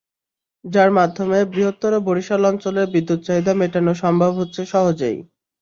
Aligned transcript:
যার 0.65 0.89
মাধ্যমে 0.91 1.39
বৃহত্তর 1.51 1.93
বরিশাল 2.07 2.41
অঞ্চলের 2.45 2.87
বিদ্যুৎ 2.93 3.19
চাহিদা 3.23 3.53
মেটানো 3.55 3.91
সম্ভব 4.03 4.31
হচ্ছে 4.39 4.61
সহজেই। 4.71 5.17